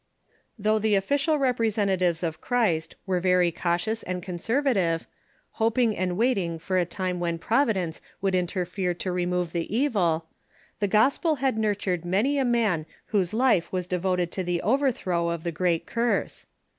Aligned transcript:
Though 0.57 0.79
the 0.79 0.95
official 0.95 1.37
representatives 1.37 2.23
of 2.23 2.41
Christ 2.41 2.95
were 3.05 3.19
very 3.19 3.51
cau 3.51 3.77
tious 3.77 4.03
and 4.07 4.23
conservative, 4.23 5.05
hoping 5.51 5.95
and 5.95 6.17
waiting 6.17 6.57
for 6.57 6.79
a 6.79 6.85
time 6.87 7.19
when 7.19 7.37
Providence 7.37 8.01
would 8.19 8.33
interfere 8.33 8.95
to 8.95 9.11
remove 9.11 9.51
the 9.51 9.71
evil, 9.77 10.25
the 10.79 10.87
Reformers 10.87 10.87
i, 10.87 10.87
t 10.87 10.87
i 10.87 10.87
i 10.87 10.87
t^, 10.87 10.91
gospel 11.05 11.35
had 11.35 11.57
nurtured 11.59 12.03
many 12.03 12.39
a 12.39 12.43
man 12.45 12.87
whose 13.13 13.31
life 13.31 13.71
was 13.71 13.85
de 13.85 13.99
voted 13.99 14.31
to 14.31 14.43
the 14.43 14.59
overthrow 14.63 15.29
of 15.29 15.43
the 15.43 15.51
great 15.51 15.85
curse. 15.85 16.47